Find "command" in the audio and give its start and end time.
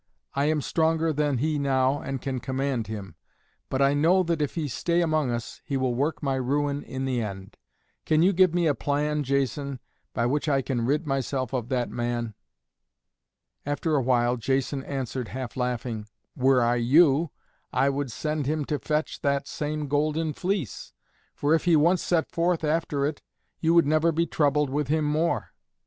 2.39-2.87